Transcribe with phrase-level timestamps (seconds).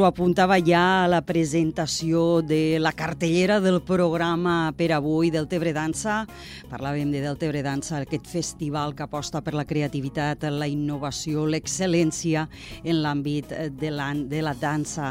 [0.00, 5.74] ho apuntava ja a la presentació de la cartellera del programa per avui del Tebre
[5.76, 6.22] Dansa.
[6.70, 12.46] Parlàvem de del Tebre Dansa, aquest festival que aposta per la creativitat, la innovació, l'excel·lència
[12.80, 15.10] en l'àmbit de la, de la dansa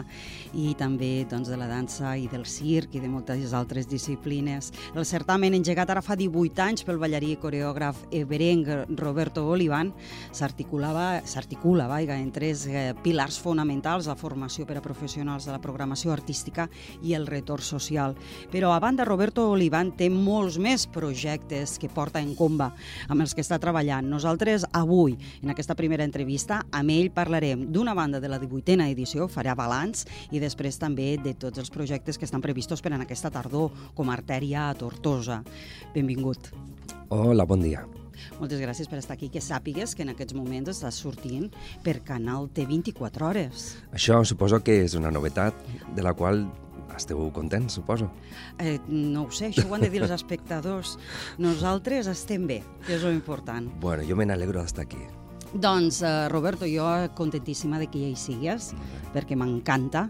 [0.57, 4.71] i també doncs, de la dansa i del circ i de moltes altres disciplines.
[4.95, 9.93] El certamen engegat ara fa 18 anys pel ballarí i coreògraf everenc Roberto Olivan
[10.33, 16.13] s'articulava s'articula en tres eh, pilars fonamentals, la formació per a professionals de la programació
[16.15, 16.69] artística
[17.03, 18.15] i el retorn social.
[18.51, 22.71] Però a banda, Roberto Olivan té molts més projectes que porta en comba
[23.07, 24.07] amb els que està treballant.
[24.09, 29.29] Nosaltres avui, en aquesta primera entrevista, amb ell parlarem d'una banda de la 18a edició,
[29.29, 33.31] farà balanç, i després també de tots els projectes que estan previstos per en aquesta
[33.33, 35.43] tardor, com Artèria a Tortosa.
[35.95, 36.51] Benvingut.
[37.09, 37.85] Hola, bon dia.
[38.39, 39.29] Moltes gràcies per estar aquí.
[39.33, 41.49] Que sàpigues que en aquests moments estàs sortint
[41.85, 43.69] per Canal T24 Hores.
[43.93, 45.55] Això suposo que és una novetat
[45.95, 46.45] de la qual
[46.99, 48.09] esteu contents, suposo.
[48.59, 50.97] Eh, no ho sé, això ho han de dir els espectadors.
[51.39, 53.71] Nosaltres estem bé, que és lo important.
[53.79, 55.01] Bueno, jo me n'alegro d'estar aquí.
[55.53, 56.85] Doncs, uh, Roberto, jo
[57.17, 58.67] contentíssima de que ja hi sigues,
[59.15, 60.03] perquè m'encanta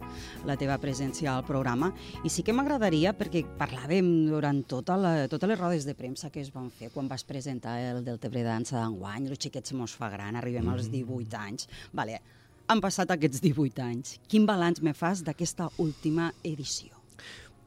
[0.44, 1.94] la teva presència al programa.
[2.28, 6.44] I sí que m'agradaria, perquè parlàvem durant tota la, totes les rodes de premsa que
[6.44, 10.12] es van fer quan vas presentar el del Tebre Dansa d'enguany, els xiquets mos fa
[10.12, 10.74] gran, arribem mm -hmm.
[10.74, 11.70] als 18 anys.
[11.94, 12.20] Vale,
[12.68, 14.20] han passat aquests 18 anys.
[14.28, 16.99] Quin balanç me fas d'aquesta última edició?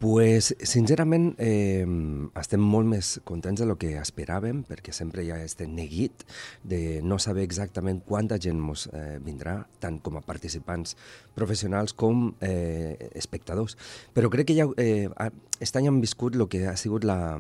[0.03, 1.87] Pues, sincerament, eh,
[2.41, 6.25] estem molt més contents de lo que esperàvem, perquè sempre hi ha aquest neguit
[6.67, 10.97] de no saber exactament quanta gent ens eh, vindrà, tant com a participants
[11.39, 13.79] professionals com eh, espectadors.
[14.11, 17.39] Però crec que ja eh, aquest any hem viscut el que ha sigut la,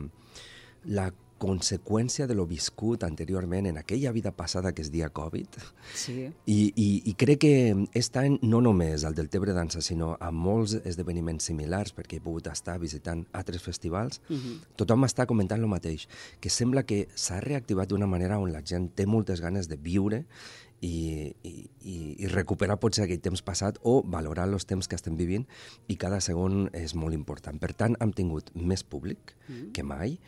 [0.86, 1.10] la
[1.42, 5.58] conseqüència de lo viscut anteriorment en aquella vida passada que es dia Covid.
[5.94, 6.28] Sí.
[6.46, 10.30] I, i, i crec que aquest any no només el del Tebre Dansa, sinó a
[10.30, 14.56] molts esdeveniments similars, perquè he pogut estar visitant altres festivals, uh -huh.
[14.77, 16.08] tothom està comentant el mateix,
[16.40, 20.24] que sembla que s'ha reactivat d'una manera on la gent té moltes ganes de viure
[20.83, 21.68] i, i,
[22.18, 25.46] i recuperar potser aquell temps passat o valorar els temps que estem vivint
[25.88, 27.58] i cada segon és molt important.
[27.62, 30.18] Per tant, hem tingut més públic mm que mai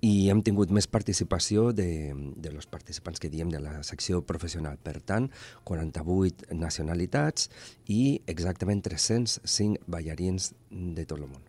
[0.00, 4.78] i hem tingut més participació de, de los participants que diem de la secció professional.
[4.80, 5.28] Per tant,
[5.68, 7.50] 48 nacionalitats
[7.88, 11.44] i exactament 305 ballarins de tot el món.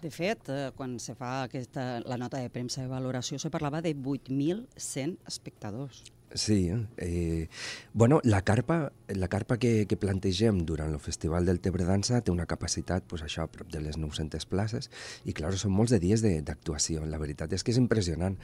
[0.00, 3.82] De fet, eh, quan se fa aquesta, la nota de premsa de valoració, se parlava
[3.84, 6.06] de 8.100 espectadors.
[6.32, 7.48] Sí, eh,
[7.92, 12.30] bueno, la carpa, la carpa que, que plantegem durant el Festival del Tebre Dansa té
[12.30, 14.92] una capacitat, pues, això, prop de les 900 places,
[15.26, 17.02] i clar, són molts de dies d'actuació.
[17.10, 18.38] La veritat és que és impressionant.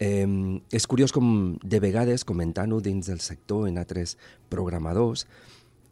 [0.00, 0.24] Eh,
[0.72, 4.16] és curiós com, de vegades, comentant-ho dins del sector en altres
[4.48, 5.26] programadors,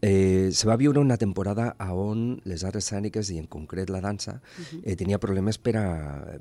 [0.02, 4.02] Eh, se va viure una temporada a on les arts escèniques, i en concret la
[4.04, 4.40] dansa,
[4.82, 5.86] eh, tenia problemes per a,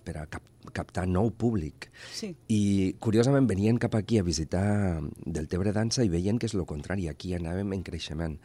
[0.03, 0.43] per a cap,
[0.75, 1.89] captar nou públic.
[2.13, 2.33] Sí.
[2.51, 6.65] I, curiosament, venien cap aquí a visitar del Tebre Dansa i veien que és el
[6.67, 8.37] contrari, aquí anàvem en creixement.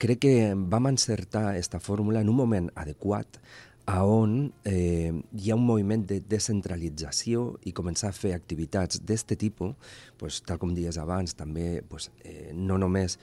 [0.00, 3.40] Crec que vam encertar aquesta fórmula en un moment adequat
[3.86, 9.36] a on eh, hi ha un moviment de descentralització i començar a fer activitats d'aquest
[9.38, 9.76] tipus,
[10.18, 13.16] pues, tal com dies abans, també pues, eh, no només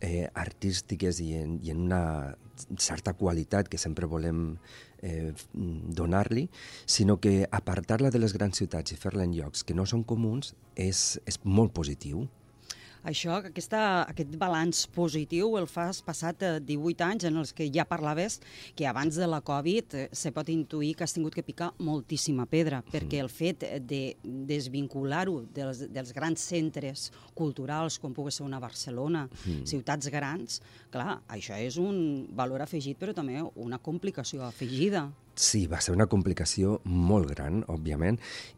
[0.00, 2.36] eh, artístiques i en, i en una
[2.76, 4.56] certa qualitat que sempre volem
[5.02, 6.48] eh, donar-li,
[6.86, 10.54] sinó que apartar-la de les grans ciutats i fer-la en llocs que no són comuns
[10.74, 12.26] és, és molt positiu
[13.06, 17.86] això, aquesta, aquest balanç positiu el fas passat 18 eh, anys en els que ja
[17.88, 18.38] parlaves
[18.76, 22.46] que abans de la Covid eh, se pot intuir que has tingut que picar moltíssima
[22.50, 22.94] pedra, mm.
[22.94, 27.08] perquè el fet de desvincular-ho dels, dels grans centres
[27.38, 29.64] culturals, com pugui ser una Barcelona, mm.
[29.68, 30.60] ciutats grans,
[30.92, 35.08] clar, això és un valor afegit, però també una complicació afegida.
[35.38, 38.16] Sí, va ser una complicació molt gran, òbviament,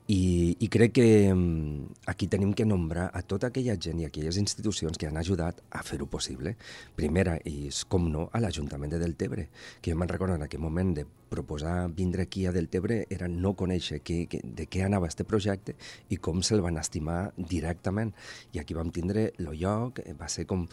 [0.08, 4.38] i, i crec que mm, aquí tenim que nombrar a tota aquella gent i aquelles
[4.40, 6.54] institucions que han ajudat a fer-ho possible.
[6.96, 9.50] Primera, i com no, a l'Ajuntament de Deltebre,
[9.82, 13.54] que jo me'n recordo en aquell moment de proposar vindre aquí a Deltebre era no
[13.56, 15.76] conèixer que, que, de què anava este projecte
[16.10, 18.12] i com se'l van estimar directament.
[18.52, 20.66] I aquí vam tindre el lloc, va ser com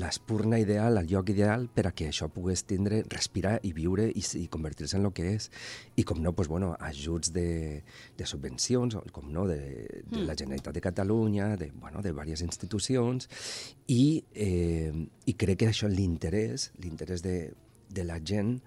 [0.00, 4.22] l'espurna ideal, el lloc ideal per a que això pogués tindre, respirar i viure i,
[4.40, 5.50] i convertir-se en el que és.
[5.98, 7.82] I com no, pues, bueno, ajuts de,
[8.16, 9.58] de subvencions, com no, de,
[10.06, 10.38] de la mm.
[10.44, 13.28] Generalitat de Catalunya, de, bueno, de diverses institucions,
[13.90, 14.92] i, eh,
[15.26, 17.36] i crec que això l'interès, l'interès de,
[17.94, 18.58] de la gent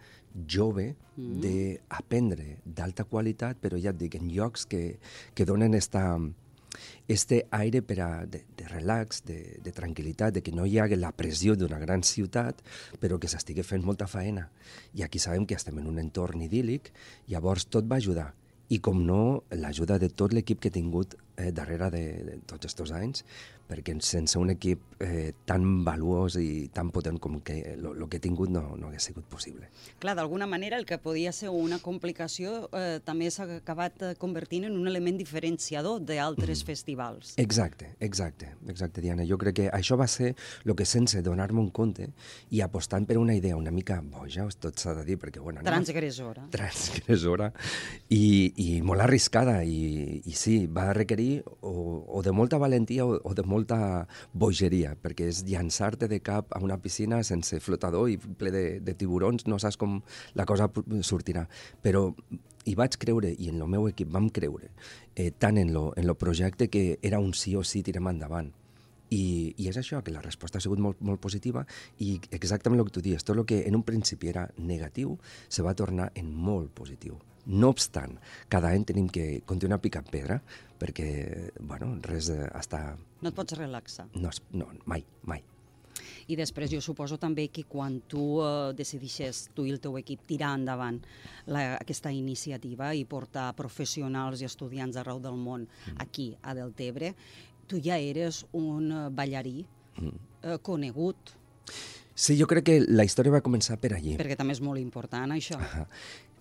[0.46, 1.40] jove mm.
[1.44, 5.00] d'aprendre d'alta qualitat, però ja et dic, en llocs que,
[5.34, 6.04] que donen esta,
[7.08, 11.00] este aire per a, de, de relax, de, de tranquil·litat, de que no hi hagi
[11.00, 12.62] la pressió d'una gran ciutat,
[13.02, 14.48] però que s'estigui fent molta feina.
[14.94, 16.92] I aquí sabem que estem en un entorn idíl·lic,
[17.32, 18.34] llavors tot va ajudar.
[18.70, 22.68] I com no, l'ajuda de tot l'equip que he tingut eh, darrere de, de tots
[22.68, 23.24] aquests anys,
[23.68, 28.24] perquè sense un equip eh, tan valuós i tan potent com que el que he
[28.24, 29.68] tingut no, no hagués sigut possible.
[30.00, 34.68] Clar, d'alguna manera el que podia ser una complicació eh, també s'ha acabat eh, convertint
[34.70, 36.68] en un element diferenciador d'altres mm.
[36.68, 37.34] festivals.
[37.42, 39.26] Exacte, exacte, exacte, Diana.
[39.28, 40.34] Jo crec que això va ser
[40.66, 42.10] el que sense donar-me un compte
[42.54, 45.42] i apostant per una idea una mica boja, tot s'ha de dir, perquè...
[45.44, 46.48] Bueno, transgressora.
[46.54, 47.52] Transgressora
[48.14, 53.18] i, i molt arriscada i, i sí, va requerir o, o de molta valentia o,
[53.24, 58.12] o de molt molta bogeria, perquè és llançar-te de cap a una piscina sense flotador
[58.14, 60.00] i ple de, de tiburons, no saps com
[60.38, 60.70] la cosa
[61.06, 61.48] sortirà.
[61.84, 62.12] Però
[62.68, 64.72] hi vaig creure, i en el meu equip vam creure,
[65.16, 68.52] eh, tant en lo, en lo projecte que era un sí o sí, tirem endavant.
[69.08, 71.64] I, I és això, que la resposta ha sigut molt, molt positiva
[72.04, 75.16] i exactament el que tu dius, tot el que en un principi era negatiu
[75.48, 77.16] se va tornar en molt positiu.
[77.48, 78.18] No obstant,
[78.52, 80.42] cada any tenim que continuar picant pedra
[80.78, 82.98] perquè, bueno, res eh, està...
[83.22, 84.10] No et pots relaxar.
[84.20, 85.44] No, no mai, mai.
[86.28, 90.26] I després jo suposo també que quan tu eh, decidixes, tu i el teu equip,
[90.28, 91.00] tirar endavant
[91.48, 96.00] la, aquesta iniciativa i portar professionals i estudiants arreu del món mm.
[96.04, 97.14] aquí, a Deltebre,
[97.68, 100.18] tu ja eres un eh, ballarí mm.
[100.44, 101.38] eh, conegut.
[102.18, 104.16] Sí, jo crec que la història va començar per allí.
[104.18, 105.60] Perquè també és molt important, això.
[105.62, 105.86] -huh.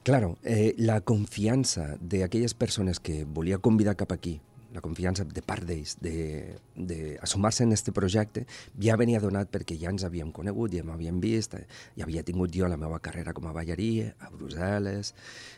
[0.06, 4.36] Claro, eh, la confiança d'aquelles persones que volia convidar cap aquí,
[4.74, 8.46] la confiança de part d'ells de, de assumar-se en aquest projecte
[8.82, 11.56] ja venia donat perquè ja ens havíem conegut, ja m'havíem vist,
[11.96, 15.12] ja havia tingut jo la meva carrera com a ballarí a Brussel·les,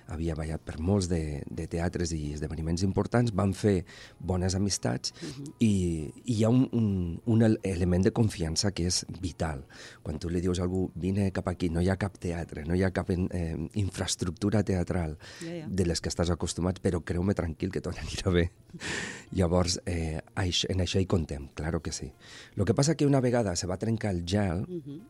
[0.09, 3.85] havia ballat per molts de, de teatres i esdeveniments importants, vam fer
[4.19, 5.53] bones amistats uh -huh.
[5.61, 9.65] i, i hi ha un, un, un element de confiança que és vital.
[10.03, 12.77] Quan tu li dius a algú, vine cap aquí, no hi ha cap teatre, no
[12.77, 15.67] hi ha cap eh, infraestructura teatral ja, ja.
[15.69, 18.49] de les que estàs acostumat, però creu-me tranquil que tot anirà bé.
[19.37, 22.11] Llavors, eh, en això hi contem, claro que sí.
[22.57, 25.01] El que passa que una vegada se va trencar el gel, uh -huh.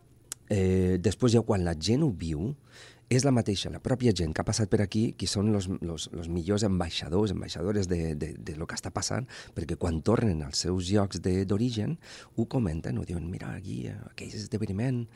[0.48, 2.54] eh, després ja quan la gent ho viu,
[3.08, 6.10] és la mateixa, la pròpia gent que ha passat per aquí, qui són els los,
[6.12, 10.58] los millors ambaixadors, ambaixadores de, de, de lo que està passant, perquè quan tornen als
[10.58, 11.98] seus llocs d'origen,
[12.36, 15.06] ho comenten, ho diuen, mira, aquí, aquell esdeveniment,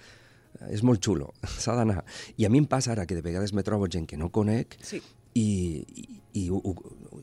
[0.70, 2.04] és molt xulo, s'ha d'anar.
[2.36, 4.78] I a mi em passa ara que de vegades me trobo gent que no conec
[4.80, 5.02] sí
[5.34, 6.06] i, i,
[6.42, 6.60] i ho,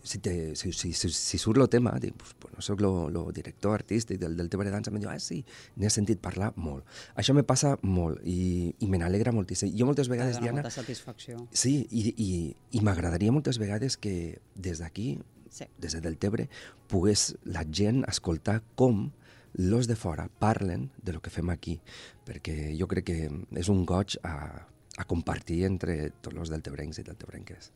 [0.03, 3.33] si, te, si, si, si, si surt el tema, dic, pues, pues no soc el
[3.33, 5.43] director artístic del, del tema de dansa, em diu, ah, sí,
[5.77, 6.87] n'he sentit parlar molt.
[7.19, 9.73] Això me passa molt i, i me n'alegra moltíssim.
[9.77, 10.61] Jo moltes vegades, Diana...
[10.61, 11.45] molta satisfacció.
[11.51, 12.31] Sí, i, i,
[12.77, 15.11] i m'agradaria moltes vegades que des d'aquí,
[15.49, 15.69] sí.
[15.77, 16.49] des de Deltebre,
[16.89, 19.09] pogués la gent escoltar com
[19.53, 21.79] los de fora parlen de lo que fem aquí,
[22.25, 23.17] perquè jo crec que
[23.57, 24.67] és un goig a,
[24.99, 27.71] a compartir entre tots els deltebrencs i deltebrenques.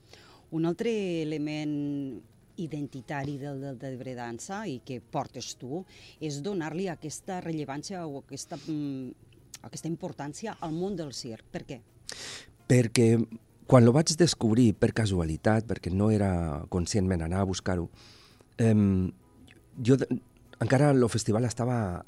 [0.53, 0.91] Un altre
[1.23, 2.21] element
[2.61, 5.81] identitari del, del Deltebre Dansa i que portes tu
[6.21, 11.47] és donar-li aquesta rellevància o aquesta, mm, aquesta importància al món del circ.
[11.49, 11.79] Per què?
[12.69, 13.07] Perquè
[13.65, 17.89] quan lo vaig descobrir per casualitat, perquè no era conscientment anar a buscar-ho,
[18.59, 18.75] eh,
[19.81, 19.97] jo
[20.61, 22.03] encara el festival estava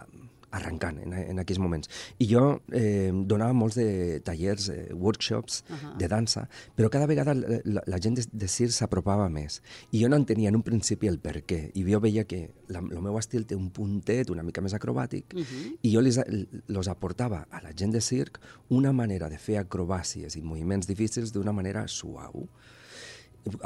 [0.52, 1.90] arrencant en, en aquells moments.
[2.20, 5.98] I jo eh, donava molts de tallers, eh, workshops uh -huh.
[5.98, 9.62] de dansa, però cada vegada la, la, la gent de, de CIR s'apropava més.
[9.92, 11.72] I jo no entenia en un principi el per què.
[11.74, 15.34] I jo veia que la, el meu estil té un puntet una mica més acrobàtic
[15.34, 15.78] uh -huh.
[15.82, 16.20] i jo les,
[16.68, 21.32] los aportava a la gent de circ una manera de fer acrobàcies i moviments difícils
[21.32, 22.48] d'una manera suau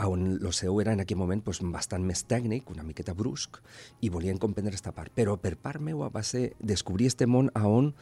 [0.05, 3.61] on el seu era en aquell moment doncs, bastant més tècnic, una miqueta brusc,
[4.01, 5.13] i volien comprendre aquesta part.
[5.15, 7.93] Però per part meva va ser descobrir este món on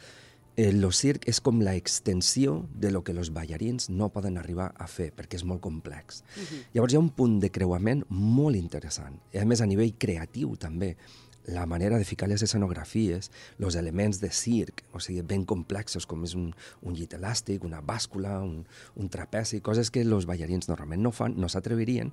[0.58, 4.72] el eh, circ és com la extensió de lo que els ballarins no poden arribar
[4.74, 6.24] a fer, perquè és molt complex.
[6.36, 6.62] Uh -huh.
[6.74, 10.56] Llavors hi ha un punt de creuament molt interessant, i a més a nivell creatiu
[10.58, 10.98] també,
[11.48, 16.26] la manera de ficar les escenografies, els elements de circ, o sigui, ben complexos, com
[16.28, 16.52] és un,
[16.84, 18.62] un llit elàstic, una bàscula, un,
[19.00, 22.12] un trapezi, coses que els ballarins normalment no fan, no s'atrevirien,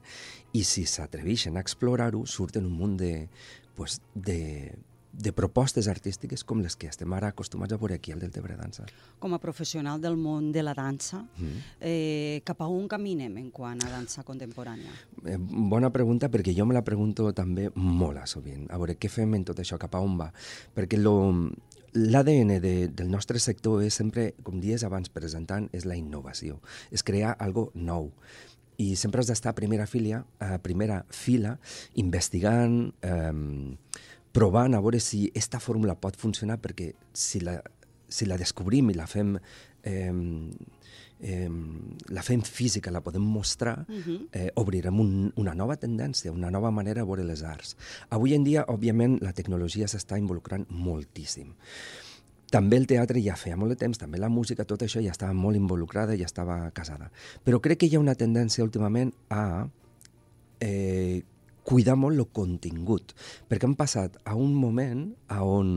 [0.54, 3.12] i si s'atreveixen a explorar-ho, surten un munt de,
[3.74, 4.72] pues, de,
[5.16, 8.87] de propostes artístiques com les que estem ara acostumats a veure aquí al Deltebre Dansa.
[9.23, 11.62] Com a professional del món de la dansa, mm.
[11.80, 14.92] eh, cap a on caminem en quant a dansa contemporània?
[15.25, 18.66] Eh, bona pregunta, perquè jo me la pregunto també molt a sovint.
[18.71, 20.30] A veure, què fem en tot això, cap a on va?
[20.75, 26.59] Perquè l'ADN de, del nostre sector és sempre, com dies abans presentant, és la innovació,
[26.90, 28.11] és crear algo nou
[28.76, 31.59] i sempre has d'estar a primera fila, a primera fila
[32.00, 33.76] investigant, eh,
[34.34, 37.60] provant a veure si aquesta fórmula pot funcionar perquè si la,
[38.08, 40.12] si la descobrim i la fem eh,
[41.24, 41.50] eh,
[42.08, 44.28] la fem física, la podem mostrar, uh -huh.
[44.32, 47.76] eh, obrirem un, una nova tendència, una nova manera de veure les arts.
[48.10, 51.54] Avui en dia, òbviament, la tecnologia s'està involucrant moltíssim.
[52.50, 55.32] També el teatre ja feia molt de temps, també la música, tot això ja estava
[55.32, 57.10] molt involucrada, ja estava casada.
[57.44, 59.68] Però crec que hi ha una tendència últimament a
[60.60, 61.22] eh,
[61.64, 63.14] cuidar molt el contingut,
[63.49, 65.76] perquè hem passat a un moment a on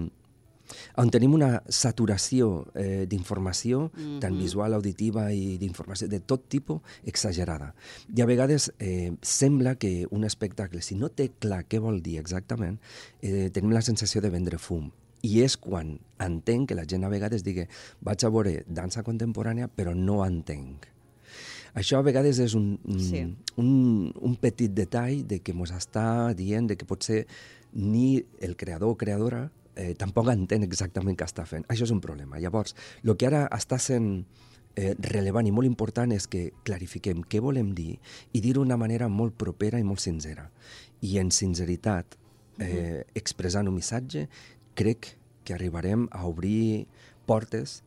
[0.99, 4.19] on tenim una saturació eh, d'informació, mm -hmm.
[4.19, 7.73] tant visual, auditiva i d'informació de tot tipus, exagerada.
[8.15, 12.19] I a vegades eh, sembla que un espectacle, si no té clar què vol dir
[12.19, 12.79] exactament,
[13.21, 14.91] eh, tenim la sensació de vendre fum.
[15.21, 17.67] I és quan entenc que la gent a vegades digui
[18.01, 20.96] vaig a veure dansa contemporània però no entenc.
[21.77, 23.21] Això a vegades és un, sí.
[23.61, 23.69] un,
[24.09, 27.25] un petit detall de que ens està dient de que potser
[27.77, 29.43] ni el creador o creadora
[29.77, 31.67] eh, tampoc entén exactament què està fent.
[31.69, 32.41] Això és un problema.
[32.41, 32.73] Llavors,
[33.05, 34.25] el que ara està sent
[34.73, 37.97] eh, rellevant i molt important és que clarifiquem què volem dir
[38.33, 40.49] i dir-ho d'una manera molt propera i molt sincera.
[41.05, 42.17] I en sinceritat,
[42.63, 44.27] eh, expressant un missatge,
[44.77, 45.13] crec
[45.45, 46.87] que arribarem a obrir
[47.29, 47.83] portes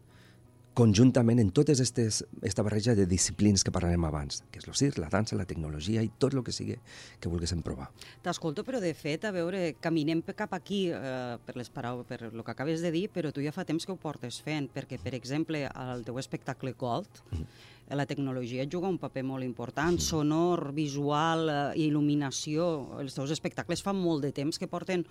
[0.80, 4.96] conjuntament en totes aquestes, esta barreja de disciplines que parlarem abans, que és el circ,
[5.02, 6.78] la dansa, la tecnologia i tot el que sigui
[7.20, 7.90] que volguéssim provar.
[8.24, 12.44] T'escolto, però de fet, a veure, caminem cap aquí eh, per les paraules, per el
[12.46, 15.12] que acabes de dir, però tu ja fa temps que ho portes fent, perquè, per
[15.18, 20.72] exemple, al teu espectacle Gold, mm -hmm la tecnologia juga un paper molt important, sonor,
[20.74, 23.00] visual, eh, il·luminació.
[23.00, 25.04] Els teus espectacles fan molt de temps que porten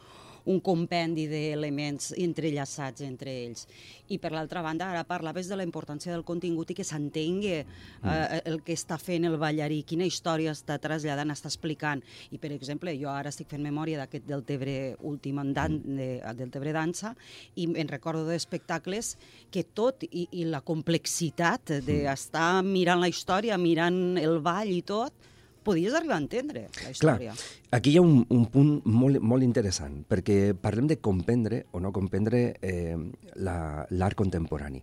[0.46, 3.66] un compendi d'elements entrellaçats entre ells.
[4.10, 7.66] I per l'altra banda, ara parlaves de la importància del contingut i que s'entengui eh,
[8.02, 8.42] mm.
[8.50, 12.02] el que està fent el ballarí, quina història està traslladant, està explicant.
[12.32, 15.98] I, per exemple, jo ara estic fent memòria d'aquest del Tebre últim andant, mm.
[16.00, 17.14] de, del Tebre Dansa,
[17.56, 19.16] i en recordo d'espectacles
[19.52, 25.14] que tot, i, i la complexitat d'estar mirant la història, mirant el ball i tot,
[25.64, 27.34] podies arribar a entendre la història.
[27.34, 31.82] Clar, aquí hi ha un, un punt molt, molt interessant, perquè parlem de comprendre o
[31.84, 32.96] no comprendre eh,
[33.40, 34.82] l'art contemporani.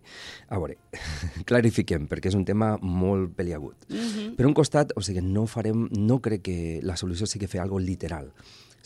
[0.49, 0.77] A veure,
[1.49, 3.89] clarifiquem, perquè és un tema molt peliagut.
[3.89, 4.35] Mm -hmm.
[4.37, 7.79] Per un costat, o sigui, no farem, no crec que la solució sigui fer algo
[7.79, 8.31] literal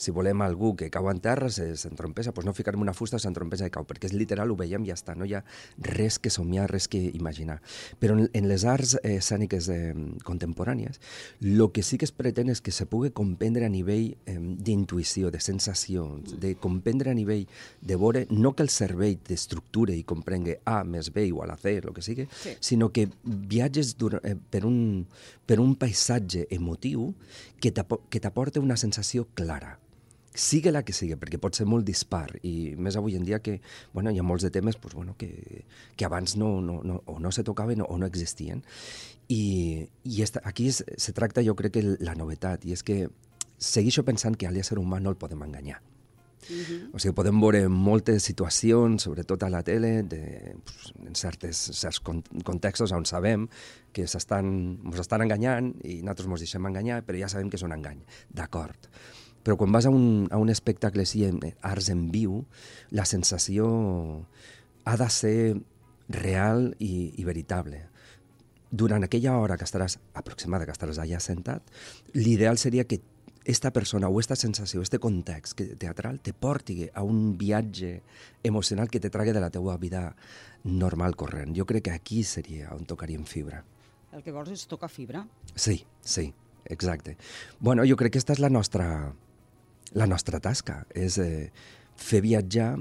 [0.01, 3.73] si volem algú que cau en terra, s'entrompessa, doncs no ficar-me una fusta, s'entrompessa i
[3.73, 5.43] cau, perquè és literal, ho veiem i ja està, no hi ha
[5.91, 7.59] res que somiar, res que imaginar.
[8.01, 9.93] Però en, en les arts eh, escèniques eh,
[10.25, 10.97] contemporànies,
[11.45, 15.29] el que sí que es pretén és que se pugui comprendre a nivell eh, d'intuïció,
[15.29, 17.45] de sensacions, de comprendre a nivell
[17.81, 21.77] de veure, no que el cervell t'estructure i comprengue A més B igual a C,
[21.77, 22.55] el que sigui, sí.
[22.59, 23.93] sinó que viatges
[24.23, 25.05] eh, per, un,
[25.45, 27.11] per un paisatge emotiu
[27.61, 29.77] que t'aporta una sensació clara
[30.33, 33.59] sigui la que sigui, perquè pot ser molt dispar, i més avui en dia que
[33.93, 37.19] bueno, hi ha molts de temes pues, bueno, que, que abans no, no, no, o
[37.19, 38.63] no se tocaven o no existien.
[39.27, 43.05] I, i esta, aquí es, se tracta, jo crec, que la novetat, i és que
[43.61, 45.81] segueixo pensant que a l'ésser humà no el podem enganyar.
[46.41, 46.89] Uh -huh.
[46.93, 52.01] O sigui, podem veure moltes situacions, sobretot a la tele, de, pues, en certes, certs
[52.43, 53.47] contextos on sabem
[53.93, 57.71] que ens estan enganyant i nosaltres ens deixem enganyar, però ja sabem que és un
[57.71, 58.03] engany.
[58.29, 58.89] D'acord.
[59.41, 62.43] Però quan vas a un, a un espectacle així, en arts en viu,
[62.91, 63.67] la sensació
[64.85, 65.37] ha de ser
[66.11, 67.87] real i, i veritable.
[68.71, 71.65] Durant aquella hora que estaràs aproximada, que estaràs allà sentat,
[72.15, 73.01] l'ideal seria que
[73.43, 78.01] esta persona o esta sensació, este context teatral te porti a un viatge
[78.43, 80.15] emocional que te trague de la teua vida
[80.63, 81.55] normal, corrent.
[81.57, 83.63] Jo crec que aquí seria on tocaríem fibra.
[84.11, 85.25] El que vols és tocar fibra?
[85.55, 86.33] Sí, sí,
[86.65, 87.17] exacte.
[87.59, 89.13] Bueno, jo crec que aquesta és la nostra,
[89.97, 91.51] la nostra tasca, és eh,
[91.99, 92.75] fer viatjar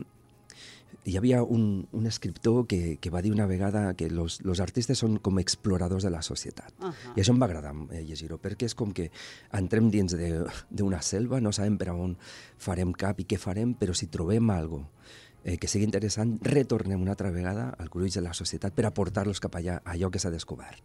[1.05, 5.01] hi havia un, un escriptor que, que va dir una vegada que los, los artistes
[5.01, 6.75] són com exploradors de la societat.
[6.79, 7.17] Uh -huh.
[7.17, 9.11] I això em va agradar eh, llegir-ho, perquè és com que
[9.53, 10.15] entrem dins
[10.71, 12.17] d'una selva, no sabem per on
[12.59, 14.91] farem cap i què farem, però si trobem algo
[15.45, 19.41] eh, que sigui interessant, retornem una altra vegada al gruix de la societat per aportar-los
[19.41, 20.85] cap allà, allò que s'ha descobert.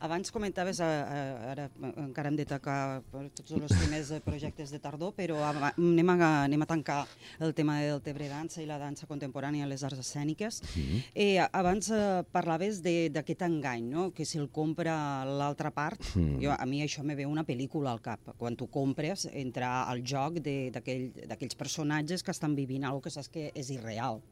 [0.00, 1.66] Abans comentaves, ara
[2.00, 3.02] encara hem de tocar
[3.36, 6.16] tots els primers projectes de tardor, però anem a,
[6.46, 7.02] anem a tancar
[7.44, 10.62] el tema del tebre dansa i la dansa contemporània a les arts escèniques.
[10.62, 11.02] Mm -hmm.
[11.14, 14.10] eh, abans eh, parlaves d'aquest engany, no?
[14.12, 16.44] que si el compra l'altra part, mm -hmm.
[16.44, 18.20] jo, a mi això me ve una pel·lícula al cap.
[18.38, 23.28] Quan tu compres, entra al joc d'aquells aquell, personatges que estan vivint algo que saps
[23.28, 24.22] que és irreal.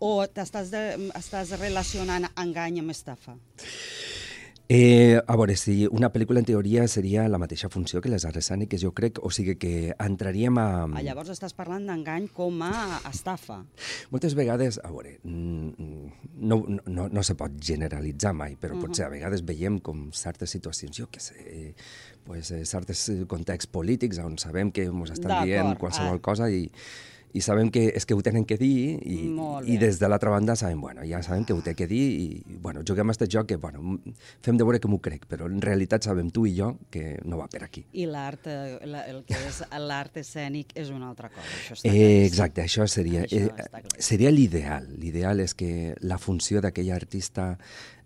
[0.00, 0.72] O t'estàs
[1.14, 3.36] estàs relacionant engany amb estafa?
[4.68, 8.40] Eh, a veure, si una pel·lícula en teoria seria la mateixa funció que les arts
[8.40, 10.66] escèniques, jo crec, o sigui que entraríem a...
[10.86, 13.58] Ah, llavors estàs parlant d'engany com a estafa.
[14.14, 18.86] Moltes vegades, a veure, no, no, no se pot generalitzar mai, però uh -huh.
[18.86, 21.74] potser a vegades veiem com certes situacions, jo què sé,
[22.24, 26.22] pues, eh, certs contexts polítics on sabem que ens estan dient qualsevol ah.
[26.22, 26.70] cosa i
[27.32, 29.18] i sabem que és que ho tenen que dir i,
[29.72, 32.26] i des de l'altra banda sabem, bueno, ja sabem que ho té que dir i,
[32.60, 33.98] bueno, juguem a aquest joc que, bueno,
[34.44, 37.40] fem de veure que m'ho crec, però en realitat sabem tu i jo que no
[37.40, 37.84] va per aquí.
[37.96, 42.26] I l'art, eh, el que és l'art escènic és una altra cosa, això està eh,
[42.26, 44.92] Exacte, això seria, això eh, seria l'ideal.
[45.00, 45.72] L'ideal és que
[46.04, 47.52] la funció d'aquell artista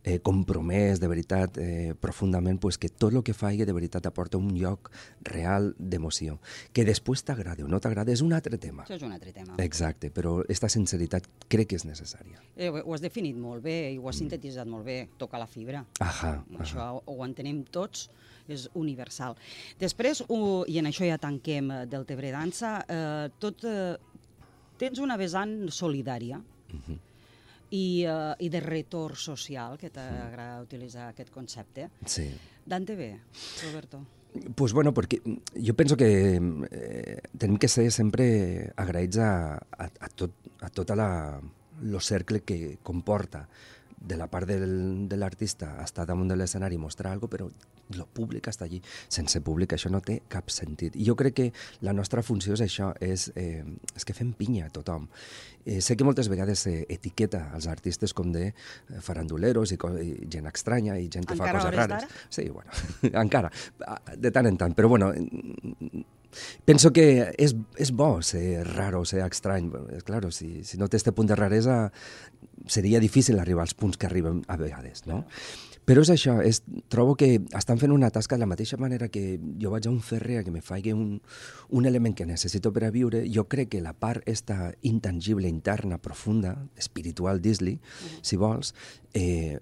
[0.06, 4.38] eh, compromès de veritat eh, profundament, pues, que tot el que faci de veritat aporta
[4.38, 4.92] un lloc
[5.26, 6.38] real d'emoció.
[6.72, 8.84] Que després t'agrada o no t'agrada és un altre tema.
[8.86, 9.58] Això és un altre tema.
[9.64, 12.38] Exacte, però aquesta sinceritat crec que és necessària.
[12.54, 15.00] Eh, ho has definit molt bé i ho has sintetitzat molt bé.
[15.18, 15.82] Toca la fibra.
[15.98, 17.02] Ahà, Això ahà.
[17.02, 18.06] ho entenem tots
[18.46, 19.34] és universal.
[19.80, 23.96] Després, uh, i en això ja tanquem eh, del Tebre Dansa, eh, tot, eh,
[24.78, 27.00] tens una vessant solidària, uh -huh
[27.76, 31.90] i, uh, i de retorn social, que t'agrada utilitzar aquest concepte.
[32.06, 32.28] Sí.
[32.66, 33.10] Dante bé,
[33.64, 34.02] Roberto?
[34.54, 35.20] Pues bueno, perquè
[35.64, 40.96] jo penso que eh, tenim que ser sempre agraïts a, a, a, tot, a tota
[40.98, 41.08] la,
[41.80, 43.46] lo cercle que comporta
[43.96, 47.75] de la part del, de l'artista estar damunt de l'escenari i mostrar alguna cosa, però
[47.94, 48.80] el públic està allí.
[49.08, 50.96] Sense públic això no té cap sentit.
[50.96, 51.46] I jo crec que
[51.86, 53.62] la nostra funció és això, és, eh,
[53.94, 55.08] és que fem pinya a tothom.
[55.64, 60.46] Eh, sé que moltes vegades s'etiqueta els artistes com de eh, faranduleros i, i gent
[60.46, 62.20] estranya i gent que encara fa coses rares.
[62.28, 62.70] Sí, bueno,
[63.24, 63.50] encara,
[64.16, 64.76] de tant en tant.
[64.76, 65.12] Però bueno,
[66.64, 69.70] penso que és, és bo ser raro, ser estrany.
[70.06, 71.90] Claro, si, si no té este punt de raresa,
[72.66, 75.24] seria difícil arribar als punts que arribem a vegades, no?
[75.86, 79.38] Però és això, és, trobo que estan fent una tasca de la mateixa manera que
[79.62, 81.20] jo vaig a un ferrer a que me faci un,
[81.70, 83.22] un element que necessito per a viure.
[83.30, 88.18] Jo crec que la part esta intangible, interna, profunda, espiritual, dis-li, mm.
[88.26, 88.74] si vols,
[89.14, 89.60] eh,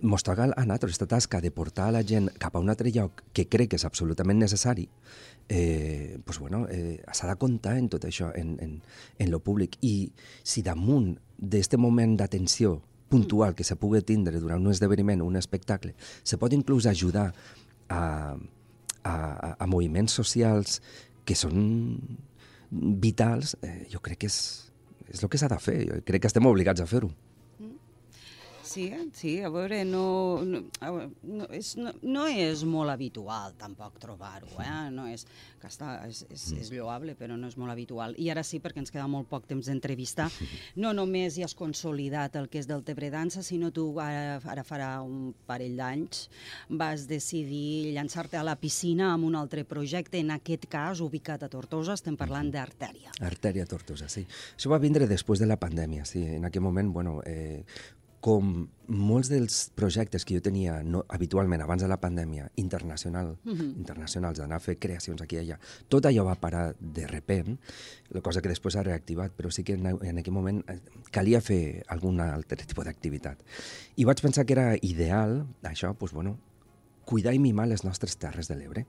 [0.00, 2.88] mos toca a nosaltres aquesta tasca de portar a la gent cap a un altre
[2.96, 4.88] lloc que crec que és absolutament necessari,
[5.52, 8.78] eh, pues bueno, eh, s'ha de comptar en tot això, en, en,
[9.18, 9.76] en lo públic.
[9.84, 10.08] I
[10.40, 15.36] si damunt d'aquest moment d'atenció puntual que se pugui tindre durant un esdeveniment o un
[15.38, 17.32] espectacle, se pot inclús ajudar
[17.88, 18.36] a,
[19.04, 19.14] a,
[19.58, 20.80] a moviments socials
[21.26, 21.98] que són
[22.70, 24.38] vitals, eh, jo crec que és,
[25.06, 25.78] és el que s'ha de fer.
[25.86, 27.10] Jo crec que estem obligats a fer-ho.
[28.66, 30.62] Sí, sí, a veure, no, no,
[31.22, 34.90] no, és, no, no és molt habitual tampoc trobar-ho, eh?
[34.90, 35.22] no és,
[35.62, 36.64] que està, és, és, mm.
[36.64, 38.16] és lloable, però no és molt habitual.
[38.18, 40.28] I ara sí, perquè ens queda molt poc temps d'entrevista,
[40.82, 44.66] no només hi has consolidat el que és del Tebre Dansa, sinó tu ara, ara
[44.66, 46.26] farà un parell d'anys
[46.68, 51.50] vas decidir llançar-te a la piscina amb un altre projecte, en aquest cas ubicat a
[51.52, 53.14] Tortosa, estem parlant d'Artèria.
[53.26, 54.26] Artèria Tortosa, sí.
[54.56, 56.24] Això va vindre després de la pandèmia, sí.
[56.36, 57.62] En aquell moment, bueno, eh,
[58.26, 63.54] com molts dels projectes que jo tenia no, habitualment abans de la pandèmia, internacional, mhm.
[63.54, 63.76] -huh.
[63.78, 65.58] internacionals, d'anar a fer creacions aquí i allà,
[65.88, 67.58] tot allò va parar de repent,
[68.10, 70.80] la cosa que després ha reactivat, però sí que en, en aquell moment eh,
[71.12, 73.38] calia fer algun altre tipus d'activitat.
[73.96, 76.38] I vaig pensar que era ideal, això, doncs, bueno,
[77.04, 78.86] cuidar i mimar les nostres terres de l'Ebre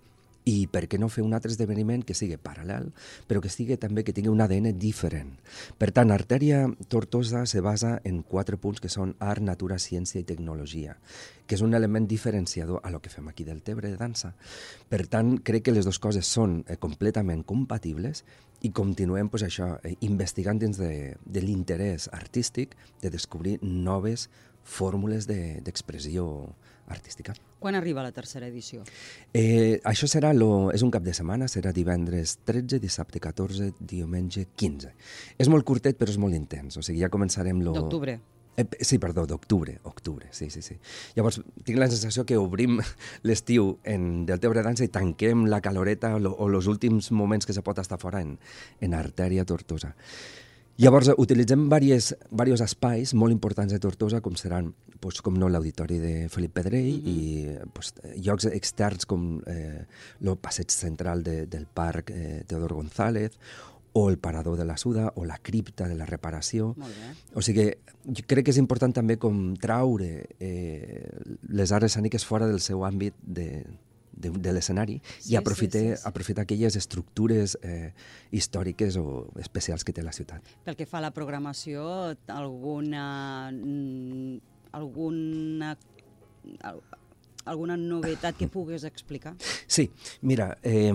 [0.47, 2.89] i per què no fer un altre esdeveniment que sigui paral·lel,
[3.27, 5.33] però que sigui també que tingui un ADN diferent.
[5.77, 10.27] Per tant, Artèria Tortosa se basa en quatre punts que són art, natura, ciència i
[10.27, 10.95] tecnologia,
[11.47, 14.33] que és un element diferenciador a lo que fem aquí del Tebre de dansa.
[14.87, 18.23] Per tant, crec que les dues coses són eh, completament compatibles
[18.63, 24.29] i continuem pues, això, eh, investigant dins de, de l'interès artístic de descobrir noves
[24.67, 26.55] fórmules d'expressió de,
[26.87, 27.33] artística.
[27.59, 28.83] Quan arriba la tercera edició?
[29.33, 34.47] Eh, això serà lo, és un cap de setmana, serà divendres 13, dissabte 14, diumenge
[34.55, 34.93] 15.
[35.37, 36.79] És molt curtet, però és molt intens.
[36.79, 37.61] O sigui, ja començarem...
[37.65, 37.75] Lo...
[37.75, 38.19] D'octubre.
[38.57, 40.79] Eh, sí, perdó, d'octubre, octubre, sí, sí, sí.
[41.13, 42.79] Llavors, tinc la sensació que obrim
[43.29, 47.77] l'estiu en Deltebre Dansa i tanquem la caloreta o els últims moments que se pot
[47.77, 48.33] estar fora en,
[48.81, 49.93] en Artèria Tortosa.
[50.77, 54.69] Llavors, utilitzem diversos espais molt importants de Tortosa, com seran,
[55.01, 57.07] pues, com no, l'auditori de Felip Pedrell mm -hmm.
[57.07, 59.85] i pues, llocs externs com eh,
[60.21, 63.39] el passeig central de, del parc eh, Teodor González
[63.93, 66.75] o el parador de la Suda o la cripta de la reparació.
[67.33, 67.71] O sigui,
[68.05, 71.09] jo crec que és important també com traure eh,
[71.49, 73.65] les arts escèniques fora del seu àmbit de,
[74.17, 76.07] de, de l'escenari sí, i aprofitar, sí, sí, sí.
[76.09, 77.93] aprofitar aquelles estructures eh,
[78.31, 80.45] històriques o especials que té la ciutat.
[80.65, 81.87] Pel que fa a la programació,
[82.27, 83.51] alguna...
[83.53, 84.39] Mm,
[84.77, 85.77] alguna
[87.47, 89.37] alguna novetat que pugues explicar?
[89.67, 89.89] Sí,
[90.21, 90.91] mira, eh,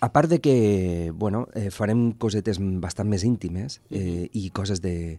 [0.00, 5.18] a part de que bueno, eh, farem cosetes bastant més íntimes eh, i coses de,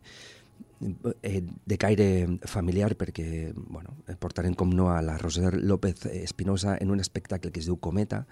[1.22, 6.92] eh, de caire familiar perquè bueno, portarem com no a la Roser López Espinosa en
[6.92, 8.26] un espectacle que es diu Cometa.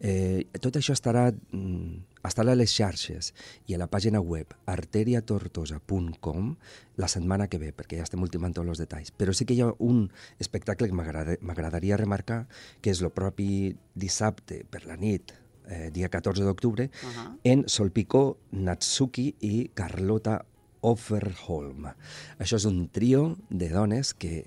[0.00, 3.32] Eh, tot això estarà, mm, estarà a les xarxes
[3.66, 6.56] i a la pàgina web arteriatortosa.com
[7.00, 9.12] la setmana que ve, perquè ja estem ultimant tots els detalls.
[9.16, 12.46] Però sí que hi ha un espectacle que m'agradaria remarcar,
[12.80, 15.32] que és el propi dissabte per la nit,
[15.70, 17.38] eh, dia 14 d'octubre, uh -huh.
[17.44, 20.44] en Solpicó, Natsuki i Carlota
[20.80, 21.90] Offerholm.
[22.38, 24.44] Això és un trio de dones que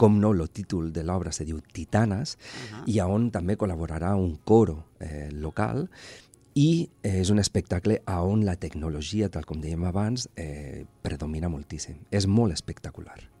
[0.00, 2.82] com no, el títol de l'obra se diu Titanes, uh -huh.
[2.86, 5.90] i on també col·laborarà un coro eh, local,
[6.54, 11.48] i eh, és un espectacle a on la tecnologia, tal com dèiem abans, eh, predomina
[11.48, 11.96] moltíssim.
[12.10, 13.39] És molt espectacular.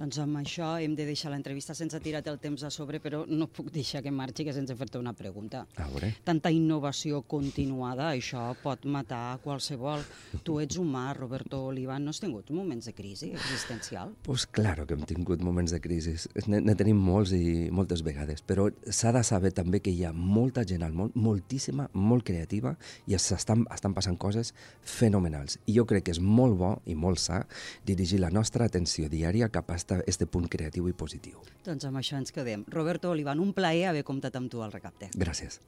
[0.00, 3.50] Doncs amb això hem de deixar l'entrevista sense tirar el temps a sobre, però no
[3.52, 5.66] puc deixar que marxi que sense fer-te una pregunta.
[5.76, 6.14] A veure.
[6.24, 10.00] Tanta innovació continuada, això pot matar qualsevol.
[10.46, 14.14] Tu ets humà, Roberto Olivan, no has tingut moments de crisi existencial?
[14.24, 16.16] Pues claro que hem tingut moments de crisi.
[16.48, 20.64] Ne tenim molts i moltes vegades, però s'ha de saber també que hi ha molta
[20.64, 22.72] gent al món, moltíssima, molt creativa,
[23.04, 25.60] i estan, estan passant coses fenomenals.
[25.68, 27.42] I jo crec que és molt bo i molt sa
[27.84, 29.76] dirigir la nostra atenció diària cap a
[30.06, 31.42] este punt creatiu i positiu.
[31.66, 32.64] Doncs amb això ens quedem.
[32.68, 35.10] Roberto Olivan, un plaer haver comptat amb tu al Recapte.
[35.16, 35.60] Gràcies.